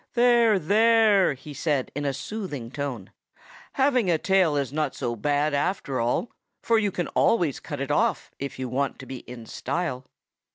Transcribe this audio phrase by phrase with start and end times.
[0.15, 3.11] "There, there!" he said in a soothing tone.
[3.73, 6.31] "Having a tail is not so bad, after all;
[6.63, 10.05] for you can always cut it off, if you want to be in style."